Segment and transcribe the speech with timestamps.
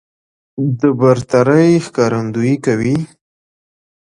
[0.79, 2.95] د برترۍ ښکارندويي کوي